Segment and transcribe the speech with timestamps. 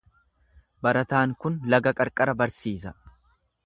[0.87, 2.99] Barataan kun laga qarqara barsiisa.